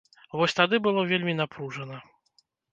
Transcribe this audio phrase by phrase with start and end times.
[0.39, 2.03] Вось тады было вельмі напружана.